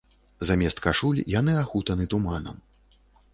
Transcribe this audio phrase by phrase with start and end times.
[0.49, 2.57] Замест кашуль яны ахутаны туманам.